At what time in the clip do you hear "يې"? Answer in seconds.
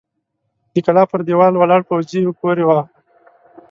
2.25-2.31